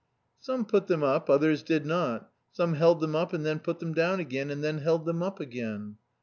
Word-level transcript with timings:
Some 0.39 0.65
put 0.65 0.87
them 0.87 1.03
up, 1.03 1.29
others 1.29 1.61
did 1.61 1.85
not. 1.85 2.31
Some 2.51 2.73
held 2.73 3.01
them 3.01 3.15
up 3.15 3.33
and 3.33 3.45
then 3.45 3.59
put 3.59 3.77
them 3.77 3.93
down 3.93 4.19
again 4.19 4.49
and 4.49 4.63
then 4.63 4.79
held 4.79 5.05
them 5.05 5.21
up 5.21 5.39
again. 5.39 5.97